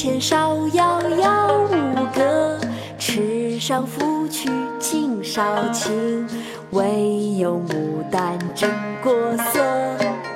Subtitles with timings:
[0.00, 2.56] 前芍药药舞歌，
[3.00, 4.48] 池上芙蕖
[4.78, 5.42] 净少
[5.72, 6.24] 情。
[6.70, 8.70] 唯有牡丹真
[9.02, 9.60] 国色，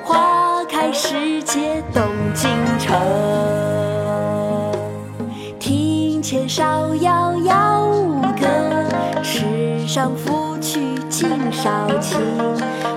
[0.03, 2.03] 花开时节动
[2.33, 2.93] 京城。
[5.57, 8.45] 庭前芍药药舞歌，
[9.23, 12.19] 池上芙蕖净少情。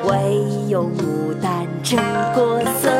[0.09, 1.96] 唯有牡丹真
[2.34, 2.91] 国色，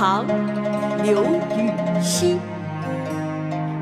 [0.00, 0.26] 唐·
[1.02, 1.22] 刘
[1.58, 2.38] 禹锡。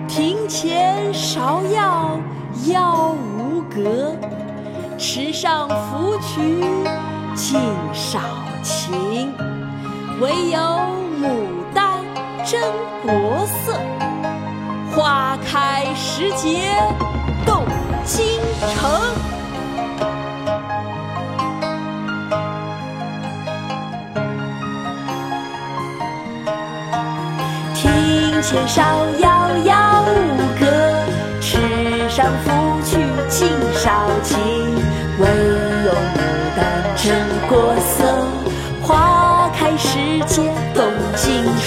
[0.09, 2.19] 庭前芍药
[2.67, 4.17] 妖无格，
[4.99, 6.65] 池上芙蕖
[7.37, 7.61] 净
[7.95, 8.19] 少
[8.65, 9.33] 情。
[10.21, 10.59] 唯有
[11.21, 11.29] 牡
[11.73, 12.01] 丹
[12.45, 12.61] 真
[13.01, 13.79] 国色，
[14.91, 16.73] 花开时节
[27.81, 28.83] 庭前芍
[29.21, 30.11] 药药舞
[30.59, 30.67] 歌，
[31.41, 31.57] 池
[32.09, 32.51] 上芙
[32.83, 32.99] 蕖
[33.29, 34.37] 净少情。
[35.21, 35.29] 唯
[35.85, 36.19] 有牡
[36.57, 36.59] 丹
[36.97, 37.07] 真
[37.49, 38.03] 国色，
[38.83, 40.43] 花开时节
[40.75, 40.83] 动
[41.15, 41.67] 京城。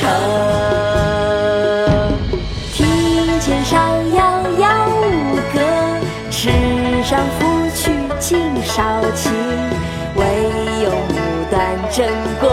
[2.73, 3.73] 庭前芍
[4.13, 4.19] 药
[4.59, 5.01] 药舞
[5.53, 5.57] 歌，
[6.29, 6.49] 池
[7.05, 7.89] 上芙蕖
[8.19, 9.31] 净少情。
[10.17, 10.25] 唯
[10.83, 11.15] 有牡
[11.49, 12.05] 丹真
[12.41, 12.49] 国